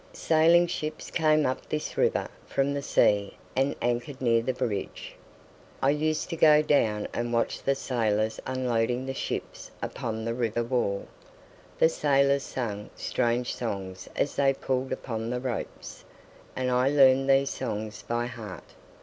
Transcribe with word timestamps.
Sailing 0.13 0.65
ships 0.65 1.11
came 1.11 1.45
up 1.45 1.69
this 1.69 1.95
river 1.95 2.27
from 2.47 2.73
the 2.73 2.81
sea 2.81 3.37
and 3.55 3.75
anchored 3.83 4.19
near 4.19 4.41
the 4.41 4.51
bridge. 4.51 5.13
I 5.79 5.91
used 5.91 6.27
to 6.31 6.35
go 6.35 6.63
down 6.63 7.07
and 7.13 7.31
watch 7.31 7.61
the 7.61 7.75
sailors 7.75 8.39
unloading 8.47 9.05
the 9.05 9.13
ships 9.13 9.69
upon 9.79 10.25
the 10.25 10.33
river 10.33 10.63
wall. 10.63 11.05
The 11.77 11.87
sailors 11.89 12.41
sang 12.41 12.89
strange 12.95 13.53
songs 13.53 14.09
as 14.15 14.35
they 14.35 14.55
pulled 14.55 14.91
upon 14.91 15.29
the 15.29 15.39
ropes; 15.39 16.03
and 16.55 16.71
I 16.71 16.89
learned 16.89 17.29
these 17.29 17.51
songs 17.51 18.01
by 18.01 18.25
heart. 18.25 18.63